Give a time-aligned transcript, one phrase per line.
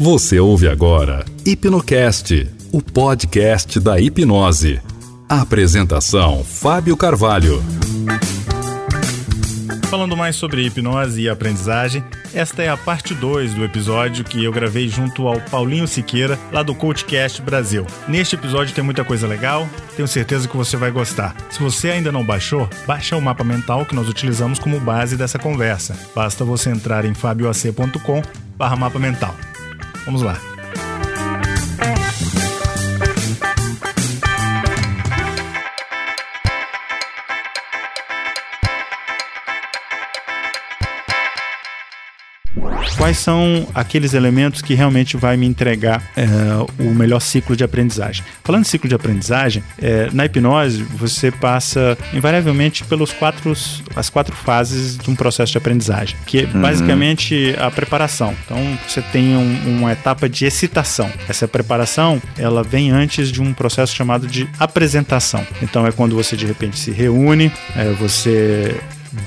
[0.00, 4.80] Você ouve agora Hipnocast, o podcast da hipnose.
[5.28, 7.60] Apresentação: Fábio Carvalho.
[9.90, 14.52] Falando mais sobre hipnose e aprendizagem, esta é a parte 2 do episódio que eu
[14.52, 17.84] gravei junto ao Paulinho Siqueira, lá do Coachcast Brasil.
[18.06, 21.34] Neste episódio tem muita coisa legal, tenho certeza que você vai gostar.
[21.50, 25.40] Se você ainda não baixou, baixa o mapa mental que nós utilizamos como base dessa
[25.40, 25.98] conversa.
[26.14, 28.22] Basta você entrar em fabioac.com
[28.56, 29.34] barra mapa mental.
[30.08, 30.57] Vamos lá.
[43.08, 46.26] Quais são aqueles elementos que realmente vai me entregar é,
[46.78, 48.22] o melhor ciclo de aprendizagem.
[48.44, 53.50] Falando de ciclo de aprendizagem, é, na hipnose você passa invariavelmente pelos quatro,
[53.96, 56.60] as quatro fases de um processo de aprendizagem, que é uhum.
[56.60, 58.36] basicamente a preparação.
[58.44, 61.10] Então você tem um, uma etapa de excitação.
[61.26, 65.46] Essa preparação ela vem antes de um processo chamado de apresentação.
[65.62, 68.78] Então é quando você de repente se reúne, é, você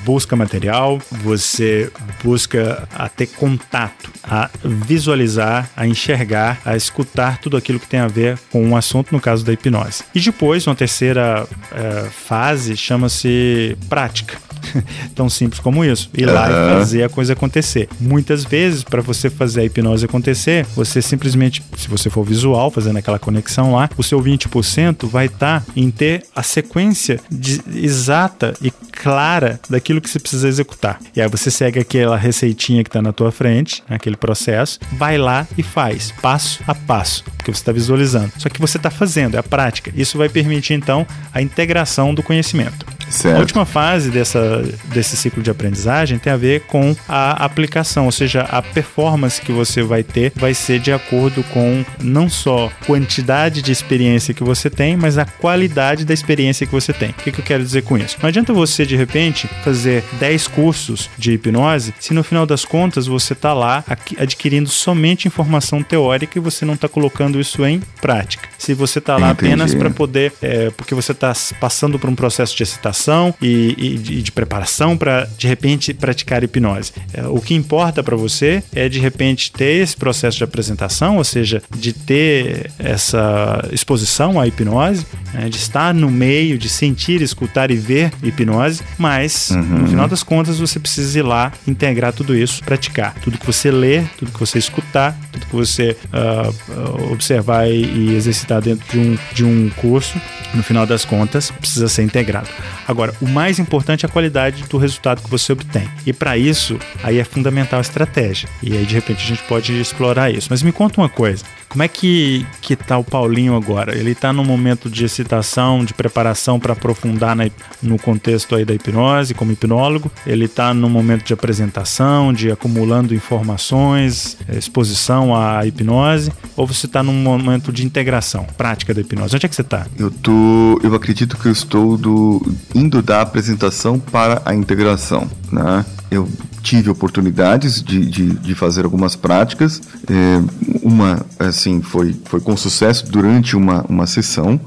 [0.03, 1.91] busca material, você
[2.23, 8.07] busca a ter contato, a visualizar, a enxergar, a escutar tudo aquilo que tem a
[8.07, 10.03] ver com um assunto, no caso da hipnose.
[10.13, 14.37] E depois, uma terceira é, fase chama-se prática.
[15.15, 16.09] Tão simples como isso.
[16.15, 16.51] Ir lá uhum.
[16.51, 17.89] e fazer a coisa acontecer.
[17.99, 22.97] Muitas vezes, para você fazer a hipnose acontecer, você simplesmente, se você for visual, fazendo
[22.97, 28.53] aquela conexão lá, o seu 20% vai estar tá em ter a sequência de, exata
[28.61, 30.99] e clara daquilo que você precisa executar.
[31.15, 35.47] E aí você segue aquela receitinha que está na tua frente, aquele processo, vai lá
[35.57, 38.31] e faz, passo a passo, porque você está visualizando.
[38.37, 39.91] Só que você está fazendo, é a prática.
[39.95, 42.85] Isso vai permitir então a integração do conhecimento.
[43.09, 43.35] Certo.
[43.35, 48.11] A última fase dessa, desse ciclo de aprendizagem tem a ver com a aplicação, ou
[48.11, 53.61] seja, a performance que você vai ter vai ser de acordo com não só quantidade
[53.61, 57.09] de experiência que você tem, mas a qualidade da experiência que você tem.
[57.09, 58.17] O que, que eu quero dizer com isso?
[58.21, 63.07] Não adianta você, de repente, fazer 10 cursos de hipnose se no final das contas
[63.07, 63.85] você está lá
[64.17, 68.49] adquirindo somente informação teórica e você não está colocando isso em prática.
[68.57, 69.53] Se você está lá Entendi.
[69.53, 73.97] apenas para poder, é, porque você está passando por um processo de excitação, e, e
[73.97, 76.91] de, de, preparação para de repente praticar hipnose.
[77.13, 81.23] É, o que importa para você é de repente ter esse processo de apresentação, ou
[81.23, 87.71] seja, de ter essa exposição à hipnose, né, de estar no meio, de sentir, escutar
[87.71, 89.61] e ver hipnose, mas uhum.
[89.61, 93.15] no final das contas você precisa ir lá integrar tudo isso, praticar.
[93.21, 98.15] Tudo que você lê, tudo que você escutar, tudo que você uh, observar e, e
[98.15, 100.19] exercitar dentro de um, de um curso,
[100.53, 102.49] no final das contas, precisa ser integrado.
[102.87, 105.89] Agora, o mais importante é a qualidade do resultado que você obtém.
[106.05, 108.49] E para isso, aí é fundamental a estratégia.
[108.61, 110.47] E aí, de repente, a gente pode explorar isso.
[110.49, 111.43] Mas me conta uma coisa.
[111.71, 113.97] Como é que, que tá o Paulinho agora?
[113.97, 117.49] Ele está num momento de excitação, de preparação para aprofundar na,
[117.81, 120.11] no contexto aí da hipnose, como hipnólogo?
[120.25, 126.31] Ele está num momento de apresentação, de acumulando informações, eh, exposição à hipnose?
[126.55, 129.35] Ou você está num momento de integração, prática da hipnose?
[129.35, 129.85] Onde é que você está?
[129.97, 132.41] Eu tô, eu acredito que eu estou do,
[132.73, 135.85] indo da apresentação para a integração, né?
[136.09, 136.27] Eu
[136.61, 139.81] tive oportunidades de, de, de fazer algumas práticas.
[140.09, 140.41] É,
[140.83, 144.59] uma, assim, foi, foi com sucesso durante uma, uma sessão,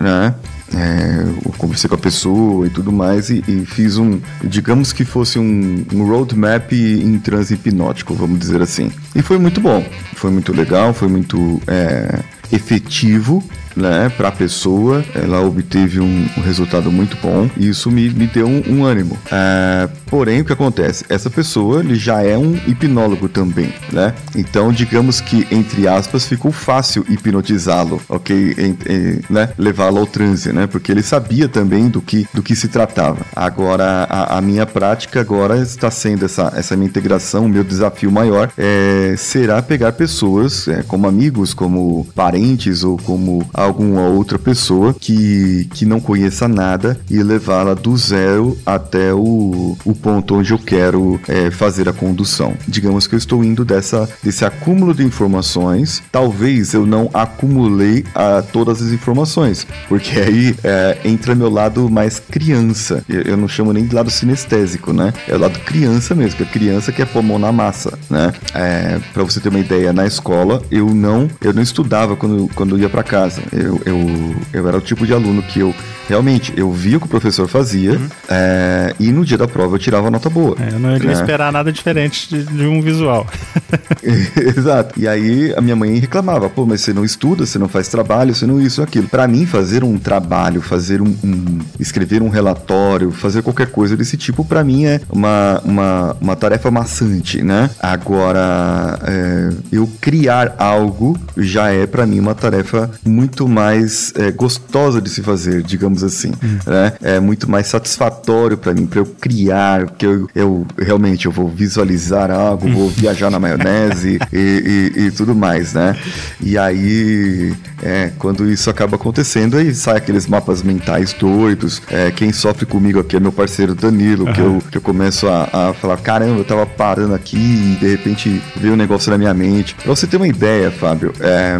[0.00, 0.34] né?
[0.74, 5.04] É, eu conversei com a pessoa e tudo mais e, e fiz um, digamos que
[5.04, 8.90] fosse um, um roadmap em transe hipnótico, vamos dizer assim.
[9.14, 12.20] E foi muito bom, foi muito legal, foi muito é,
[12.50, 13.42] efetivo
[13.76, 18.46] né, para a pessoa, ela obteve um, resultado muito bom e isso me, me deu
[18.46, 19.18] um, um ânimo.
[19.30, 21.04] É, porém, o que acontece?
[21.08, 24.14] Essa pessoa ele já é um hipnólogo também, né?
[24.34, 28.54] Então, digamos que, entre aspas, ficou fácil hipnotizá-lo, ok?
[28.58, 29.50] Em, em, né?
[29.56, 30.66] Levá-lo ao transe, né?
[30.66, 33.24] Porque ele sabia também do que, do que se tratava.
[33.34, 38.10] Agora, a, a minha prática agora está sendo essa, essa minha integração, o meu desafio
[38.10, 44.94] maior é, será pegar pessoas é, como amigos, como parentes ou como alguma outra pessoa
[44.94, 50.58] que, que não conheça nada e levá-la do zero até o, o ponto onde eu
[50.58, 52.54] quero é, fazer a condução.
[52.66, 58.38] Digamos que eu estou indo dessa, desse acúmulo de informações, talvez eu não acumulei a,
[58.38, 63.04] ah, todas as informações, porque aí é, entra meu lado mais criança.
[63.08, 65.12] Eu, eu, não chamo nem de lado sinestésico, né?
[65.28, 68.32] É o lado criança mesmo, que a criança quer pôr a mão na massa, né?
[68.54, 72.78] É, para você ter uma ideia, na escola eu não eu não estudava quando, quando
[72.78, 73.42] ia para casa.
[73.52, 75.74] Eu, eu, eu era o tipo de aluno que eu
[76.08, 78.08] realmente, eu via o que o professor fazia uhum.
[78.28, 80.56] é, e no dia da prova eu tirava nota boa.
[80.60, 81.14] É, eu não iria né?
[81.14, 83.26] esperar nada diferente de, de um visual.
[84.36, 84.98] Exato.
[84.98, 88.34] E aí a minha mãe reclamava, pô, mas você não estuda, você não faz trabalho,
[88.34, 89.08] você não isso, aquilo.
[89.08, 94.16] Para mim, fazer um trabalho, fazer um, um, escrever um relatório, fazer qualquer coisa desse
[94.16, 97.70] tipo, para mim é uma, uma, uma tarefa maçante, né?
[97.80, 105.00] Agora, é, eu criar algo já é para mim uma tarefa muito mais é, gostosa
[105.00, 106.58] de se fazer, digamos assim, hum.
[106.66, 106.92] né?
[107.02, 111.48] É muito mais satisfatório para mim, para eu criar, que eu, eu realmente eu vou
[111.48, 115.96] visualizar algo, vou viajar na maionese e, e, e, tudo mais, né?
[116.40, 121.82] E aí, é, quando isso acaba acontecendo, aí sai aqueles mapas mentais doidos.
[121.90, 124.32] É, quem sofre comigo aqui é meu parceiro Danilo, uhum.
[124.32, 127.88] que, eu, que eu começo a, a, falar: caramba, eu tava parando aqui e de
[127.88, 129.74] repente veio um negócio na minha mente.
[129.74, 131.58] Pra você ter uma ideia, Fábio, é,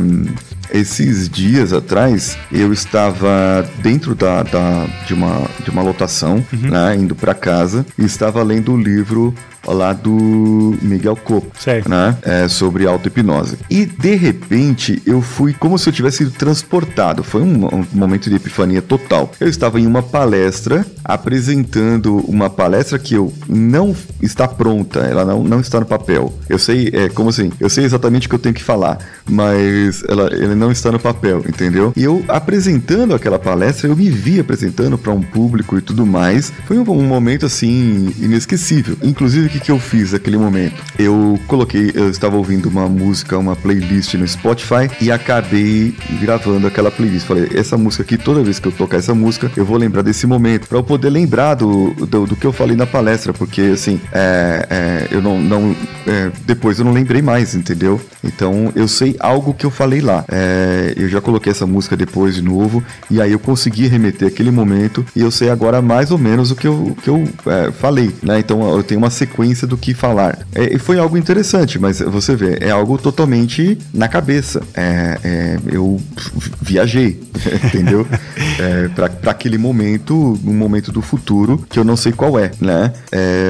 [0.72, 6.70] esses dias atrás eu estava dentro da, da de, uma, de uma lotação, uhum.
[6.70, 9.34] né, indo para casa, e estava lendo o livro
[9.66, 11.88] lá do Miguel Coco, certo.
[11.88, 12.16] né?
[12.22, 13.58] É, sobre auto-hipnose.
[13.70, 17.22] E de repente eu fui como se eu tivesse sido transportado.
[17.22, 19.30] Foi um, um, momento de epifania total.
[19.40, 25.42] Eu estava em uma palestra apresentando uma palestra que eu não está pronta, ela não,
[25.42, 26.32] não está no papel.
[26.48, 28.98] Eu sei, é como assim, eu sei exatamente o que eu tenho que falar,
[29.28, 31.92] mas ela, ele não está no papel, entendeu?
[31.96, 36.52] E eu apresentando aquela palestra, eu me vi apresentando para um público e tudo mais.
[36.66, 38.96] Foi um, um momento assim inesquecível.
[39.02, 40.82] Inclusive que, que eu fiz naquele momento?
[40.98, 46.90] Eu coloquei, eu estava ouvindo uma música, uma playlist no Spotify e acabei gravando aquela
[46.90, 47.26] playlist.
[47.26, 50.26] Falei, essa música aqui, toda vez que eu tocar essa música, eu vou lembrar desse
[50.26, 54.00] momento, para eu poder lembrar do, do, do, que eu falei na palestra, porque assim,
[54.12, 55.76] é, é, eu não, não
[56.06, 58.00] é, depois eu não lembrei mais, entendeu?
[58.22, 60.24] Então eu sei algo que eu falei lá.
[60.28, 64.50] É, eu já coloquei essa música depois de novo e aí eu consegui remeter aquele
[64.50, 68.10] momento e eu sei agora mais ou menos o que eu, que eu é, falei,
[68.22, 68.38] né?
[68.38, 70.38] Então eu tenho uma sequência do que falar.
[70.54, 74.62] É, foi algo interessante, mas você vê, é algo totalmente na cabeça.
[74.74, 76.00] É, é, eu
[76.60, 77.20] viajei,
[77.64, 78.06] entendeu?
[78.58, 82.92] É, para aquele momento, um momento do futuro que eu não sei qual é, né?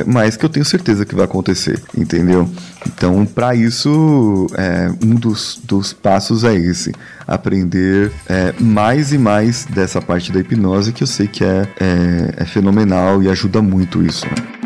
[0.06, 2.41] Mas que eu tenho certeza que vai acontecer, entendeu?
[2.86, 6.92] Então, para isso, é, um dos, dos passos é esse:
[7.26, 12.34] aprender é, mais e mais dessa parte da hipnose que eu sei que é, é,
[12.38, 14.26] é fenomenal e ajuda muito isso.
[14.26, 14.61] Né?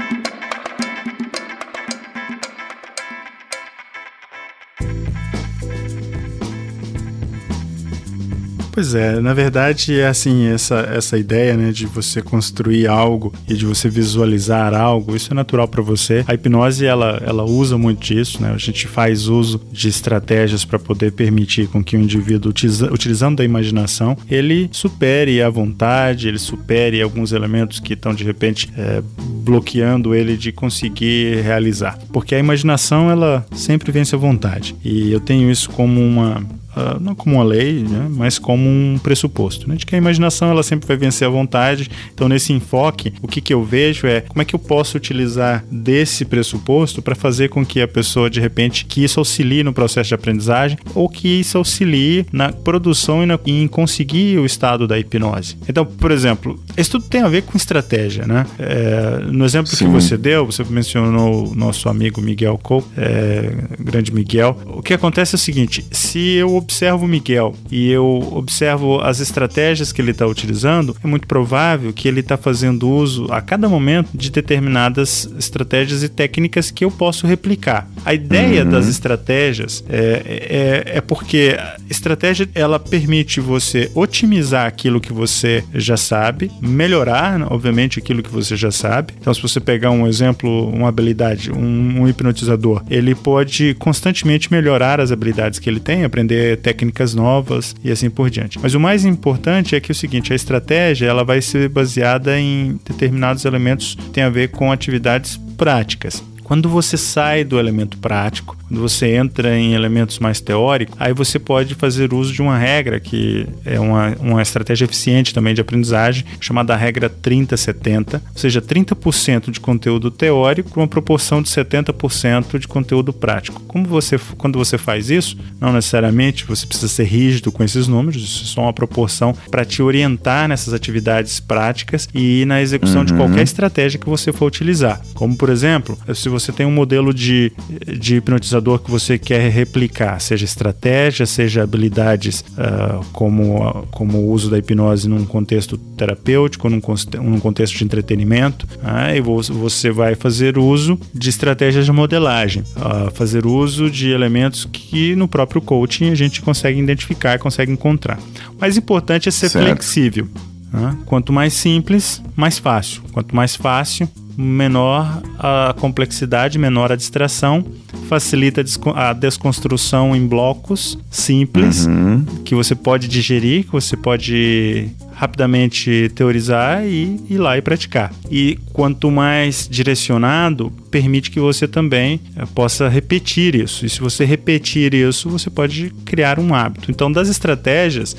[8.77, 13.55] Pois é, na verdade é assim, essa, essa ideia né, de você construir algo e
[13.55, 16.23] de você visualizar algo, isso é natural para você.
[16.29, 18.53] A hipnose ela, ela usa muito disso, né?
[18.55, 23.41] A gente faz uso de estratégias para poder permitir com que o indivíduo, utiliza, utilizando
[23.41, 29.03] a imaginação, ele supere a vontade, ele supere alguns elementos que estão de repente é,
[29.43, 31.99] bloqueando ele de conseguir realizar.
[32.13, 34.77] Porque a imaginação ela sempre vence a vontade.
[34.85, 36.45] E eu tenho isso como uma
[36.77, 40.51] uh, não como uma lei, né, mas como um pressuposto, né, de que a imaginação
[40.51, 41.91] ela sempre vai vencer a vontade.
[42.15, 45.65] Então, nesse enfoque, o que, que eu vejo é como é que eu posso utilizar
[45.71, 50.09] desse pressuposto para fazer com que a pessoa, de repente, que isso auxilie no processo
[50.09, 54.99] de aprendizagem ou que isso auxilie na produção e, na, em conseguir o estado da
[54.99, 55.57] hipnose.
[55.69, 58.47] Então, por exemplo, isso tudo tem a ver com estratégia, né?
[58.59, 59.87] É, no exemplo Sim.
[59.87, 64.59] que você deu, você mencionou o nosso amigo Miguel Cole, é, grande Miguel.
[64.67, 69.21] O que acontece é o seguinte: se eu observo o Miguel e eu observo as
[69.21, 73.69] estratégias que ele está utilizando, é muito provável que ele está fazendo uso a cada
[73.69, 77.89] momento de determinadas estratégias e técnicas que eu posso replicar.
[78.05, 78.71] A ideia uhum.
[78.71, 85.63] das estratégias é, é, é porque a estratégia ela permite você otimizar aquilo que você
[85.73, 89.15] já sabe, melhorar, obviamente, aquilo que você já sabe.
[89.21, 95.01] Então, se você pegar um exemplo, uma habilidade, um, um hipnotizador, ele pode constantemente melhorar
[95.01, 98.59] as habilidades que ele tem, aprender técnicas novas e assim por diante.
[98.61, 102.39] Mas o mais importante é que é o seguinte, a estratégia ela vai ser baseada
[102.39, 106.23] em determinados elementos que têm a ver com atividades práticas.
[106.47, 111.41] Quando você sai do elemento prático, quando você entra em elementos mais teóricos, aí você
[111.41, 116.25] pode fazer uso de uma regra que é uma, uma estratégia eficiente também de aprendizagem,
[116.41, 122.69] chamada regra 30-70, ou seja, 30% de conteúdo teórico com uma proporção de 70% de
[122.69, 123.61] conteúdo prático.
[123.63, 128.23] Como você, quando você faz isso, não necessariamente você precisa ser rígido com esses números,
[128.23, 133.05] isso é só uma proporção para te orientar nessas atividades práticas e na execução uhum.
[133.05, 135.01] de qualquer estratégia que você for utilizar.
[135.13, 137.53] Como, por exemplo, se você tem um modelo de,
[137.99, 144.51] de hipnotizador que você quer replicar, seja estratégia, seja habilidades uh, como, como o uso
[144.51, 146.81] da hipnose num contexto terapêutico, num,
[147.23, 153.11] num contexto de entretenimento, uh, e você vai fazer uso de estratégias de modelagem, uh,
[153.13, 158.19] fazer uso de elementos que no próprio coaching a gente consegue identificar, consegue encontrar.
[158.57, 159.65] O mais importante é ser certo.
[159.65, 160.29] flexível.
[160.73, 160.97] Né?
[161.07, 163.03] Quanto mais simples, mais fácil.
[163.13, 167.65] Quanto mais fácil, menor a complexidade, menor a distração,
[168.09, 168.63] facilita
[168.95, 172.25] a desconstrução em blocos simples uhum.
[172.45, 178.13] que você pode digerir, que você pode rapidamente teorizar e ir lá e praticar.
[178.31, 183.87] E quanto mais direcionado, permite que você também eh, possa repetir isso.
[183.87, 186.91] E se você repetir isso, você pode criar um hábito.
[186.91, 188.15] Então, das estratégias,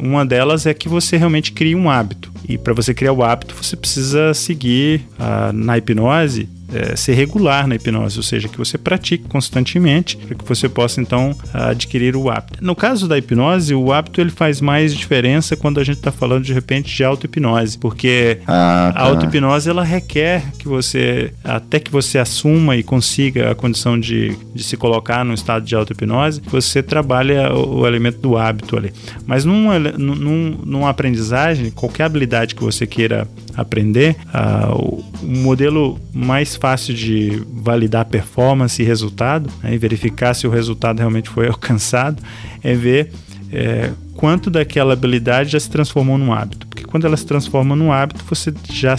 [0.00, 2.29] uma delas é que você realmente crie um hábito.
[2.48, 5.06] E para você criar o hábito, você precisa seguir
[5.52, 10.44] na hipnose é, ser regular na hipnose, ou seja, que você pratique constantemente para que
[10.44, 12.64] você possa então adquirir o hábito.
[12.64, 16.44] No caso da hipnose, o hábito ele faz mais diferença quando a gente está falando
[16.44, 19.00] de repente de auto-hipnose, porque ah, tá.
[19.00, 24.36] a auto-hipnose ela requer que você, até que você assuma e consiga a condição de,
[24.54, 28.92] de se colocar num estado de auto-hipnose, você trabalha o, o, elemento do hábito ali.
[29.26, 29.68] Mas num,
[29.98, 37.42] num, numa aprendizagem, qualquer habilidade que você queira aprender, uh, o modelo mais fácil de
[37.48, 42.22] validar performance e resultado né, e verificar se o resultado realmente foi alcançado
[42.62, 43.12] é ver
[43.52, 46.66] é, quanto daquela habilidade já se transformou num hábito.
[46.66, 48.96] Porque quando ela se transforma num hábito, você já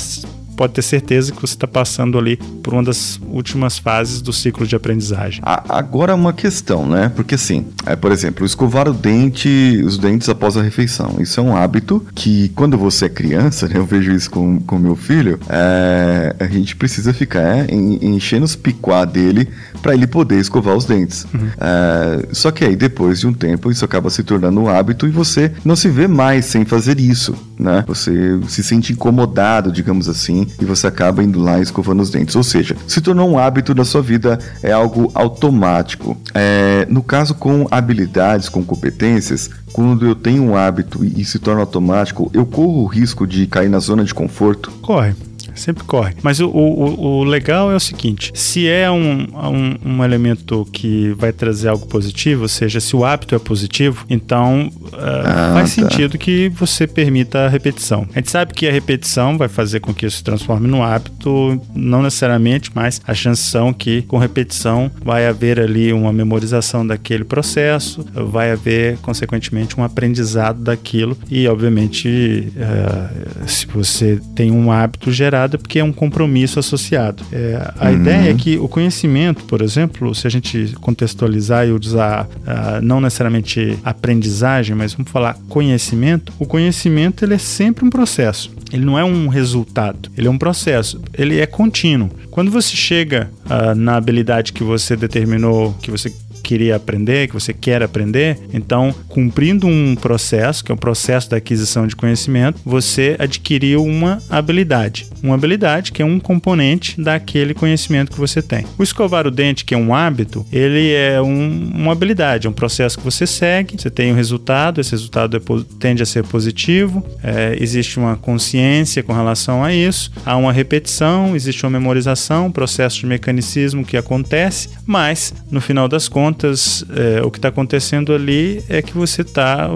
[0.61, 4.67] pode ter certeza que você está passando ali por uma das últimas fases do ciclo
[4.67, 5.41] de aprendizagem.
[5.43, 7.11] Agora uma questão, né?
[7.15, 11.15] Porque assim, é, por exemplo, escovar o dente, os dentes após a refeição.
[11.19, 14.77] Isso é um hábito que quando você é criança, né, eu vejo isso com, com
[14.77, 19.47] meu filho, é, a gente precisa ficar é, enchendo os picuá dele
[19.81, 21.25] para ele poder escovar os dentes.
[21.33, 21.47] Uhum.
[21.59, 25.09] É, só que aí depois de um tempo isso acaba se tornando um hábito e
[25.09, 27.83] você não se vê mais sem fazer isso, né?
[27.87, 32.35] Você se sente incomodado, digamos assim, e você acaba indo lá escovando os dentes.
[32.35, 36.17] Ou seja, se tornou um hábito da sua vida, é algo automático.
[36.33, 41.61] É, no caso com habilidades, com competências, quando eu tenho um hábito e se torna
[41.61, 44.71] automático, eu corro o risco de cair na zona de conforto?
[44.81, 45.13] Corre
[45.55, 46.15] sempre corre.
[46.21, 51.13] Mas o, o, o legal é o seguinte: se é um, um, um, elemento que
[51.17, 55.75] vai trazer algo positivo, ou seja, se o hábito é positivo, então uh, ah, faz
[55.75, 55.81] tá.
[55.81, 58.07] sentido que você permita a repetição.
[58.13, 61.61] A gente sabe que a repetição vai fazer com que isso se transforme no hábito,
[61.75, 67.23] não necessariamente, mas a chance são que com repetição vai haver ali uma memorização daquele
[67.23, 75.11] processo, vai haver, consequentemente, um aprendizado daquilo e, obviamente, uh, se você tem um hábito
[75.11, 77.23] gerado, porque é um compromisso associado.
[77.31, 77.93] É, a uhum.
[77.95, 82.99] ideia é que o conhecimento, por exemplo, se a gente contextualizar e usar uh, não
[82.99, 88.51] necessariamente aprendizagem, mas vamos falar conhecimento, o conhecimento ele é sempre um processo.
[88.71, 92.09] Ele não é um resultado, ele é um processo, ele é contínuo.
[92.29, 96.13] Quando você chega uh, na habilidade que você determinou, que você
[96.51, 98.37] queria aprender, que você quer aprender.
[98.53, 104.21] Então, cumprindo um processo, que é o processo da aquisição de conhecimento, você adquiriu uma
[104.29, 105.07] habilidade.
[105.23, 108.65] Uma habilidade que é um componente daquele conhecimento que você tem.
[108.77, 112.53] O escovar o dente, que é um hábito, ele é um, uma habilidade, é um
[112.53, 115.39] processo que você segue, você tem um resultado, esse resultado é,
[115.79, 121.33] tende a ser positivo, é, existe uma consciência com relação a isso, há uma repetição,
[121.33, 126.83] existe uma memorização, um processo de mecanicismo que acontece, mas no final das contas, contas,
[126.89, 129.69] é, o que está acontecendo ali é que você está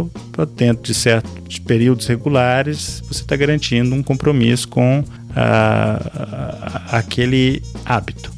[0.56, 5.04] dentro de certos períodos regulares, você está garantindo um compromisso com
[5.36, 8.34] a, a, aquele hábito.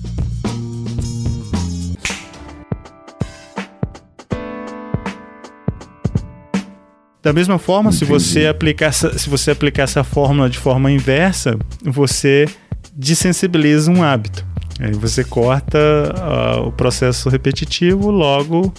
[7.24, 11.58] Da mesma forma, se você, aplicar essa, se você aplicar essa fórmula de forma inversa,
[11.84, 12.48] você
[12.94, 14.47] desensibiliza um hábito.
[14.80, 18.74] Aí você corta uh, o processo repetitivo, logo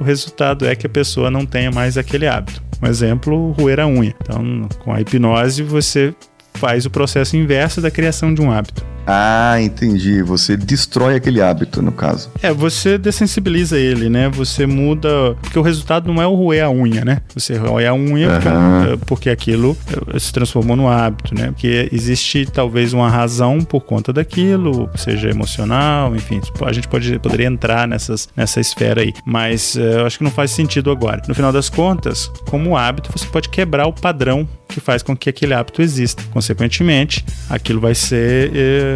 [0.00, 2.62] o resultado é que a pessoa não tenha mais aquele hábito.
[2.82, 4.14] Um exemplo, roer a unha.
[4.20, 6.14] Então, com a hipnose, você
[6.54, 8.91] faz o processo inverso da criação de um hábito.
[9.06, 10.22] Ah, entendi.
[10.22, 12.30] Você destrói aquele hábito, no caso.
[12.42, 14.28] É, você dessensibiliza ele, né?
[14.30, 15.34] Você muda.
[15.40, 17.20] Porque o resultado não é o roer a unha, né?
[17.34, 18.98] Você roer a unha uhum.
[19.06, 19.76] porque, aquilo
[20.14, 21.46] eh, se transformou no hábito, né?
[21.46, 26.40] Porque existe talvez uma razão por conta daquilo, seja emocional, enfim.
[26.64, 29.12] A gente pode, poderia entrar nessas, nessa esfera aí.
[29.24, 31.22] Mas eh, eu acho que não faz sentido agora.
[31.26, 35.28] No final das contas, como hábito, você pode quebrar o padrão que faz com que
[35.28, 36.22] aquele hábito exista.
[36.32, 38.50] Consequentemente, aquilo vai ser.
[38.54, 38.91] Eh,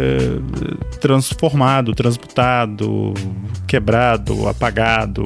[0.99, 3.13] transformado, transmutado,
[3.67, 5.23] quebrado, apagado,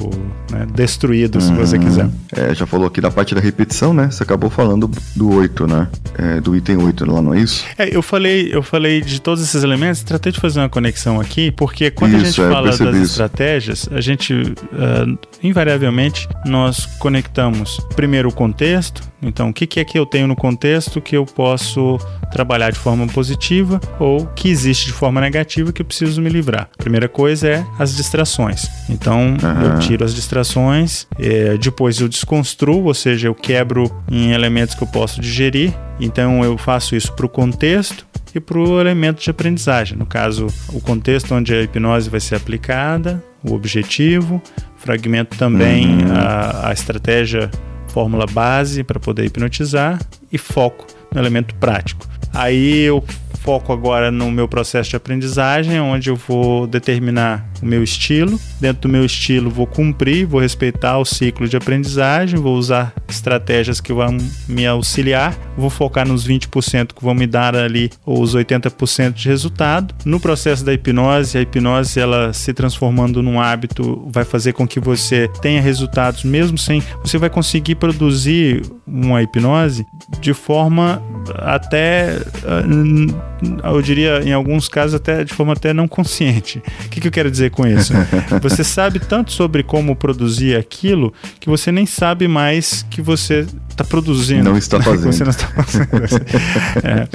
[0.50, 1.82] né, destruído, se você Uhum.
[1.84, 2.08] quiser.
[2.34, 4.10] É, já falou aqui da parte da repetição, né?
[4.10, 5.88] Você acabou falando do 8, né?
[6.18, 7.64] É, do item 8 lá, não é isso?
[7.78, 11.50] É, eu falei, eu falei de todos esses elementos, tratei de fazer uma conexão aqui,
[11.50, 13.02] porque quando a Isso, gente é, fala das isso.
[13.02, 15.06] estratégias, a gente ah,
[15.42, 19.02] invariavelmente nós conectamos primeiro o contexto.
[19.22, 21.98] Então, o que, que é que eu tenho no contexto que eu posso
[22.32, 26.68] trabalhar de forma positiva ou que existe de forma negativa que eu preciso me livrar?
[26.74, 28.66] A primeira coisa é as distrações.
[28.88, 29.78] Então, eu Aham.
[29.78, 34.88] tiro as distrações, eh, depois eu desconstruo, ou seja, eu quebro em elementos que eu
[34.88, 35.72] posso digerir.
[36.00, 39.96] Então, eu faço isso para o contexto e para o elemento de aprendizagem.
[39.96, 44.40] No caso, o contexto onde a hipnose vai ser aplicada, o objetivo,
[44.76, 46.12] fragmento também Uhum.
[46.16, 47.50] a, a estratégia,
[47.88, 50.00] fórmula base para poder hipnotizar
[50.32, 52.06] e foco no elemento prático.
[52.32, 53.04] Aí eu
[53.40, 58.38] foco agora no meu processo de aprendizagem, onde eu vou determinar o meu estilo.
[58.60, 63.80] Dentro do meu estilo, vou cumprir, vou respeitar o ciclo de aprendizagem, vou usar estratégias
[63.80, 64.16] que vão
[64.48, 69.94] me auxiliar, vou focar nos 20% que vão me dar ali os 80% de resultado.
[70.04, 74.80] No processo da hipnose, a hipnose ela se transformando num hábito vai fazer com que
[74.80, 79.86] você tenha resultados mesmo sem você vai conseguir produzir uma hipnose
[80.20, 81.02] de forma
[81.38, 86.62] até ah, eu diria em alguns casos até de forma até não consciente.
[86.86, 87.92] O que, que eu quero dizer com isso?
[88.42, 93.84] Você sabe tanto sobre como produzir aquilo que você nem sabe mais que você está
[93.84, 94.44] produzindo.
[94.44, 95.12] Não está fazendo.
[95.12, 95.88] você não está fazendo.
[96.82, 97.06] É.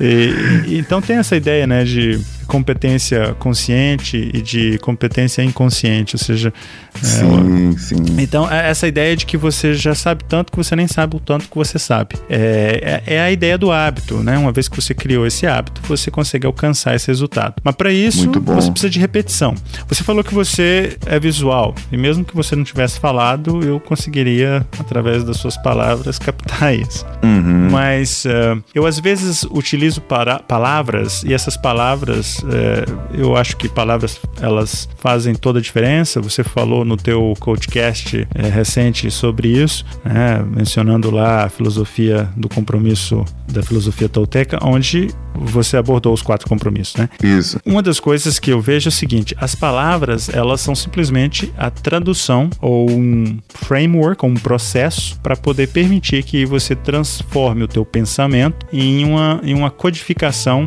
[0.00, 2.18] E- então tem essa ideia né, de
[2.50, 6.52] competência consciente e de competência inconsciente, ou seja,
[6.96, 7.96] é, Sim, sim.
[8.18, 11.20] então, é essa ideia de que você já sabe tanto que você nem sabe o
[11.20, 12.16] tanto que você sabe.
[12.28, 14.36] É, é, é a ideia do hábito, né?
[14.36, 17.54] Uma vez que você criou esse hábito, você consegue alcançar esse resultado.
[17.62, 19.54] Mas para isso, você precisa de repetição.
[19.88, 24.66] Você falou que você é visual, e mesmo que você não tivesse falado, eu conseguiria,
[24.76, 27.06] através das suas palavras, captar isso.
[27.22, 27.68] Uhum.
[27.70, 33.68] Mas eh, eu às vezes utilizo para palavras e essas palavras, eh, eu acho que
[33.68, 36.20] palavras elas fazem toda a diferença.
[36.20, 42.48] Você falou no teu coachcast eh, recente sobre isso, né, mencionando lá a filosofia do
[42.48, 47.08] compromisso da filosofia tolteca, onde você abordou os quatro compromissos, né?
[47.22, 47.60] Isso.
[47.64, 51.70] Uma das coisas que eu vejo é o seguinte: as palavras elas são simplesmente a
[51.70, 57.84] tradução ou um framework, ou um processo para poder permitir que você transforme o teu
[57.84, 60.66] pensamento em uma, em uma codificação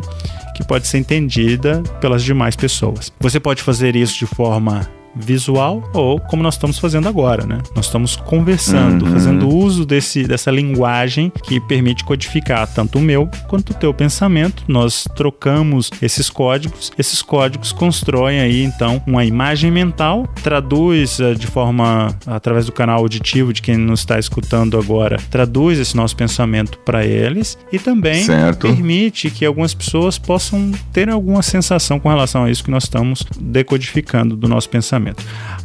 [0.54, 3.12] que pode ser entendida pelas demais pessoas.
[3.20, 7.58] Você pode fazer isso de forma visual ou como nós estamos fazendo agora, né?
[7.74, 9.12] Nós estamos conversando, Uhum.
[9.12, 14.64] fazendo uso desse, dessa linguagem que permite codificar tanto o meu quanto o teu pensamento.
[14.68, 21.46] Nós trocamos esses códigos, esses códigos constroem aí então uma imagem mental, traduz eh, de
[21.46, 26.78] forma através do canal auditivo de quem nos está escutando agora, traduz esse nosso pensamento
[26.78, 28.66] para eles e também Certo.
[28.68, 33.24] permite que algumas pessoas possam ter alguma sensação com relação a isso que nós estamos
[33.40, 35.03] decodificando do nosso pensamento.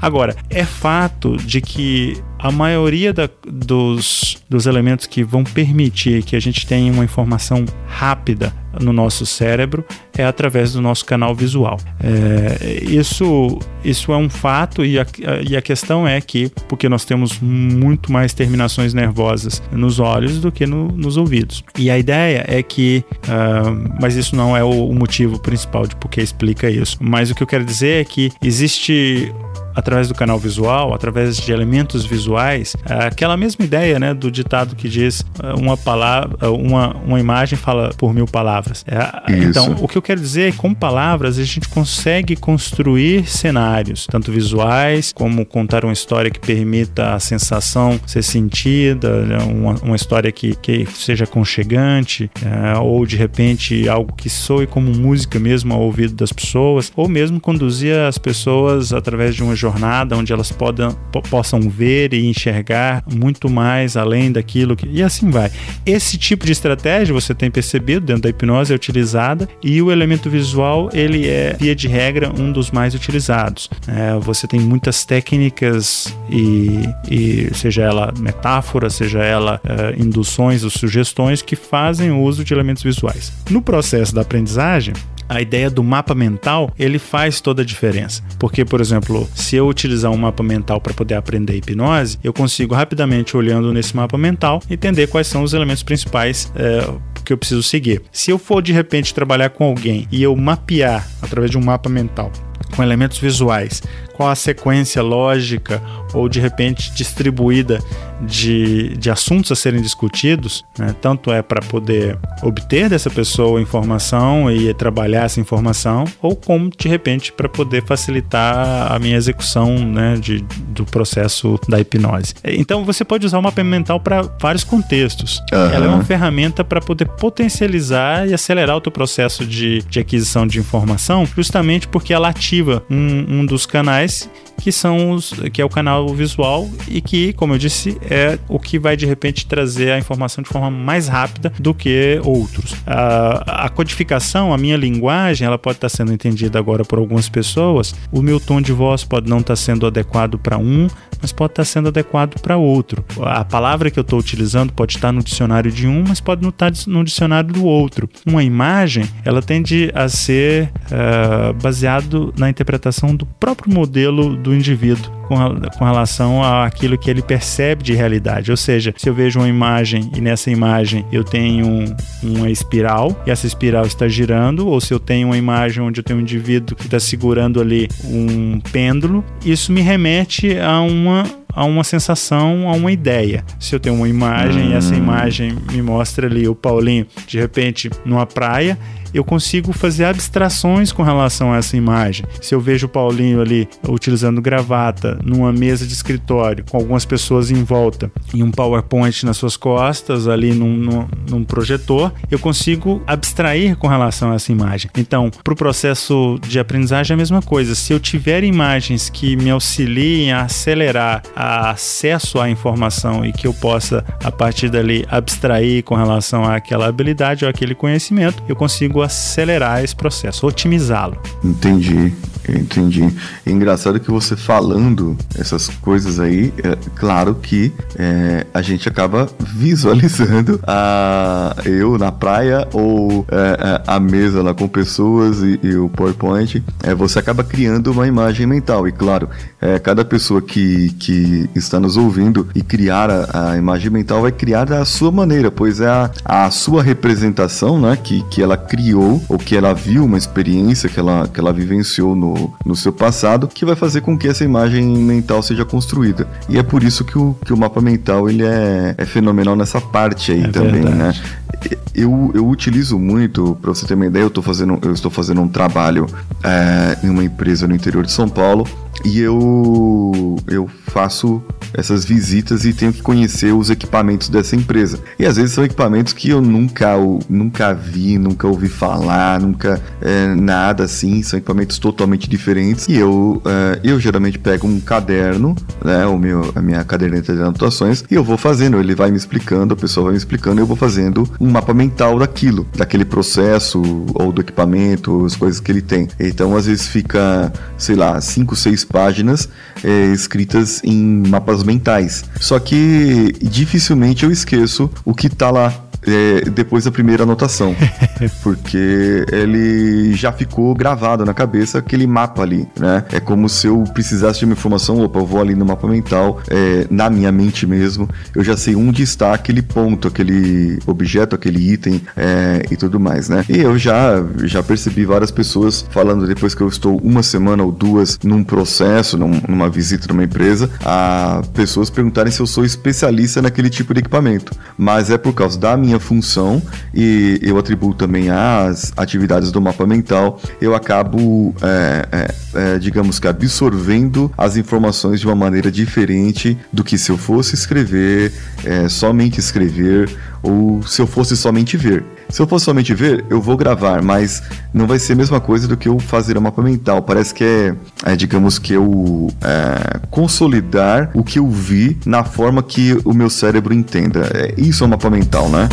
[0.02, 6.36] Agora, é fato de que a maioria da- dos, dos elementos que vão permitir que
[6.36, 9.84] a gente tenha uma informação rápida no nosso cérebro
[10.16, 11.78] é através do nosso canal visual.
[12.02, 15.06] É, isso, isso é um fato e a,
[15.48, 20.52] e a questão é que, porque nós temos muito mais terminações nervosas nos olhos do
[20.52, 21.64] que no- nos ouvidos.
[21.78, 23.64] E a ideia é que, ah,
[24.00, 26.98] mas isso não é o, o motivo principal de por que explica isso.
[27.02, 29.34] Mas o que eu quero dizer é que existe
[29.80, 34.76] através do canal visual, através de elementos visuais, é aquela mesma ideia, né, do ditado
[34.76, 38.86] que diz é, uma palavra, é, uma, uma imagem fala por mil palavras.
[39.28, 39.40] Isso.
[39.40, 44.06] então, o que eu quero dizer é que com palavras a gente consegue construir cenários,
[44.06, 49.96] tanto visuais como contar uma história que permita a sensação ser sentida, né, uma, uma
[49.96, 55.74] história que, que seja aconchegante, é, ou de repente algo que soe como música mesmo
[55.74, 59.69] ao ouvido das pessoas, ou mesmo conduzir as pessoas através de uma jornada
[60.16, 64.88] onde elas podam, po- possam ver e enxergar muito mais além daquilo que.
[64.88, 65.52] E assim vai.
[65.86, 70.30] Esse tipo de estratégia você tem percebido dentro da hipnose é utilizada e o elemento
[70.30, 73.70] visual ele é via de regra um dos mais utilizados.
[73.88, 80.70] É, você tem muitas técnicas e, e seja ela metáfora, seja ela é, induções ou
[80.70, 83.32] sugestões que fazem uso de elementos visuais.
[83.50, 84.94] No processo da aprendizagem
[85.30, 88.24] a ideia do mapa mental, ele faz toda a diferença.
[88.40, 92.74] Porque, por exemplo, se eu utilizar um mapa mental para poder aprender hipnose, eu consigo
[92.74, 96.92] rapidamente, olhando nesse mapa mental, entender quais são os elementos principais é,
[97.24, 98.02] que eu preciso seguir.
[98.12, 101.88] Se eu for de repente trabalhar com alguém e eu mapear através de um mapa
[101.88, 102.32] mental
[102.76, 103.82] com elementos visuais,
[104.14, 105.82] qual a sequência lógica
[106.14, 107.80] ou de repente distribuída
[108.22, 110.96] de, de assuntos a serem discutidos, né?
[111.02, 116.88] tanto é para poder obter dessa pessoa informação e trabalhar essa informação, ou como de
[116.88, 122.34] repente para poder facilitar a minha execução né, de, do processo da hipnose.
[122.44, 125.42] Então você pode usar o mapa mental para vários contextos.
[125.52, 125.66] Uhum.
[125.74, 130.46] Ela é uma ferramenta para poder potencializar e acelerar o teu processo de, de aquisição
[130.46, 135.66] de informação, justamente porque ela ativa um, um dos canais que são os, que é
[135.66, 139.92] o canal visual e que, como eu disse, é o que vai de repente trazer
[139.92, 142.76] a informação de forma mais rápida do que outros.
[142.86, 147.96] A, a codificação, a minha linguagem, ela pode estar sendo entendida agora por algumas pessoas.
[148.12, 150.88] O meu tom de voz pode não estar sendo adequado para um,
[151.22, 153.04] mas pode estar sendo adequado para outro.
[153.22, 156.50] A palavra que eu estou utilizando pode estar no dicionário de um, mas pode não
[156.50, 158.10] estar no dicionário do outro.
[158.26, 165.19] Uma imagem, ela tende a ser uh, baseado na interpretação do próprio modelo do indivíduo
[165.30, 165.38] com,
[165.78, 168.50] com relação àquilo que ele percebe de realidade.
[168.50, 173.32] Ou seja, se eu vejo uma imagem e nessa imagem eu tenho uma espiral e
[173.32, 176.76] essa espiral está girando, ou se eu tenho uma imagem onde eu tenho um indivíduo
[176.76, 182.74] que está segurando ali um pêndulo, isso me remete a uma a uma sensação, a
[182.74, 183.44] uma ideia.
[183.60, 184.72] Se eu tenho uma imagem hum.
[184.72, 184.98] e essa hum.
[184.98, 188.78] imagem me mostra ali o Paulinho de repente numa praia,
[189.14, 192.26] eu consigo fazer abstrações com relação a essa imagem.
[192.42, 197.50] Se eu vejo o Paulinho ali utilizando gravata numa mesa de escritório com algumas pessoas
[197.52, 203.02] em volta e um PowerPoint nas suas costas ali num, num, num projetor, eu consigo
[203.08, 204.92] abstrair com relação a essa imagem.
[204.98, 207.76] Então, para o processo de aprendizagem é a mesma coisa.
[207.76, 213.48] Se eu tiver imagens que me auxiliem a acelerar a acesso à informação e que
[213.48, 219.02] eu possa, a partir dali, abstrair com relação àquela habilidade ou aquele conhecimento, eu consigo
[219.02, 221.18] acelerar esse processo, otimizá-lo.
[221.42, 222.14] Entendi.
[222.48, 223.08] Entendi.
[223.46, 229.30] É engraçado que você falando essas coisas aí, é claro que é, a gente acaba
[229.40, 235.76] visualizando a eu na praia ou é, é, a mesa lá com pessoas e, e,
[235.76, 236.64] o PowerPoint.
[236.82, 238.88] É, você acaba criando uma imagem mental.
[238.88, 239.30] E claro,
[239.62, 244.32] é, cada pessoa que, que está nos ouvindo e criar a, a, imagem mental vai
[244.32, 249.22] criar da sua maneira, pois é a, a sua representação né, que, que ela criou
[249.28, 253.48] ou que ela viu uma experiência que ela, que ela vivenciou no, no, seu passado,
[253.48, 256.28] que vai fazer com que essa imagem mental seja construída.
[256.48, 259.82] E é por isso que o, que o mapa mental ele é, é fenomenal nessa
[259.82, 260.90] parte aí é também, né?
[260.90, 261.22] verdade.
[261.22, 261.78] né?
[261.94, 265.42] Eu, eu utilizo muito, para você ter uma ideia, eu, tô fazendo, eu estou fazendo
[265.42, 266.06] um trabalho
[266.44, 268.66] é, em uma empresa no interior de São Paulo
[269.06, 271.42] e eu, eu faço
[271.74, 275.00] essas visitas e tenho que conhecer os equipamentos dessa empresa.
[275.18, 276.96] E às vezes são equipamentos que eu nunca,
[277.30, 282.88] nunca vi, nunca ouvi falar, nunca é, nada assim, são equipamentos totalmente diferentes.
[282.88, 287.42] E eu, é, eu geralmente pego um caderno, né, o meu, a minha caderneta de
[287.42, 290.66] anotações, e eu vou fazendo, ele vai me explicando, a pessoa vai me explicando, eu
[290.66, 293.82] vou fazendo um mapa mental daquilo, daquele processo
[294.14, 296.08] ou do equipamento, as coisas que ele tem.
[296.20, 299.48] Então às vezes fica, sei lá, cinco, seis páginas
[299.84, 302.24] é, escritas em mapas mentais.
[302.40, 307.76] Só que dificilmente eu esqueço o que tá lá é, depois da primeira anotação.
[308.44, 313.04] porque ele já ficou gravado na cabeça aquele mapa ali, né?
[313.12, 316.42] É como se eu precisasse de uma informação, opa, eu vou ali no mapa mental,
[316.50, 321.72] é, na minha mente mesmo, eu já sei onde está aquele ponto, aquele objeto, aquele
[321.72, 323.46] item é, e tudo mais, né?
[323.50, 327.72] E eu já, já percebi várias pessoas falando depois que eu estou uma semana ou
[327.72, 333.42] duas num processo, num, numa visita numa empresa, a pessoas perguntarem se eu sou especialista
[333.42, 334.52] naquele tipo de equipamento.
[334.78, 336.62] Mas é por causa da minha minha função
[336.94, 343.20] e eu atribuo também às atividades do mapa mental, eu acabo, é, é, é, digamos
[343.20, 348.32] que, absorvendo as informações de uma maneira diferente do que se eu fosse escrever,
[348.64, 350.10] é, somente escrever,
[350.44, 352.04] ou se eu fosse somente ver.
[352.30, 355.68] Se eu fosse somente ver, eu vou gravar, mas não vai ser a mesma coisa
[355.68, 357.02] do que eu fazer um mapa mental.
[357.02, 362.62] Parece que é, é digamos que eu é, consolidar o que eu vi na forma
[362.62, 364.30] que o meu cérebro entenda.
[364.32, 365.68] É, isso é um mapa mental, né?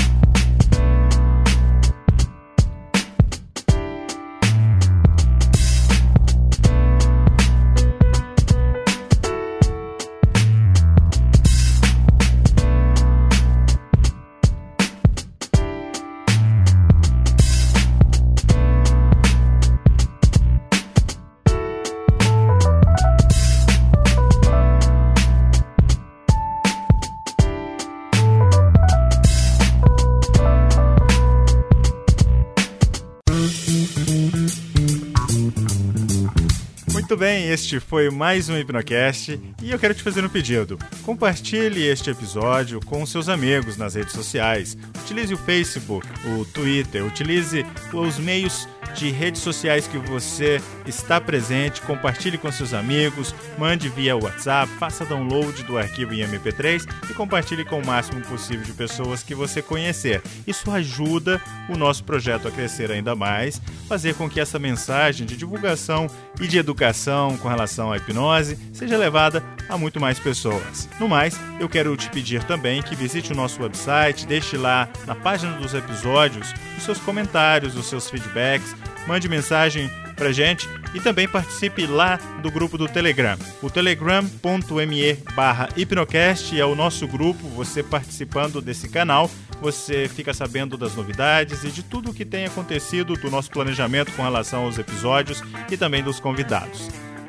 [37.06, 40.76] Muito bem, este foi mais um Hipnocast e eu quero te fazer um pedido.
[41.04, 44.76] Compartilhe este episódio com seus amigos nas redes sociais.
[45.04, 46.04] Utilize o Facebook,
[46.36, 52.72] o Twitter, utilize os meios de redes sociais que você está presente, compartilhe com seus
[52.72, 58.22] amigos, mande via WhatsApp, faça download do arquivo em MP3 e compartilhe com o máximo
[58.22, 60.22] possível de pessoas que você conhecer.
[60.46, 65.36] Isso ajuda o nosso projeto a crescer ainda mais, fazer com que essa mensagem de
[65.36, 66.06] divulgação
[66.40, 70.88] e de educação com relação à hipnose seja levada a muito mais pessoas.
[70.98, 75.14] No mais, eu quero te pedir também que visite o nosso website, deixe lá na
[75.14, 78.74] página dos episódios os seus comentários, os seus feedbacks,
[79.06, 83.36] mande mensagem pra gente e também participe lá do grupo do Telegram.
[83.62, 90.76] O telegram.me barra hipnocast é o nosso grupo, você participando desse canal, você fica sabendo
[90.76, 94.78] das novidades e de tudo o que tem acontecido do nosso planejamento com relação aos
[94.78, 96.88] episódios e também dos convidados.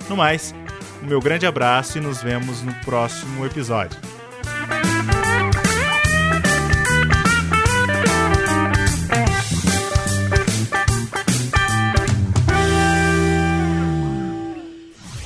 [0.09, 0.55] No mais,
[1.01, 4.16] o meu grande abraço e nos vemos no próximo episódio.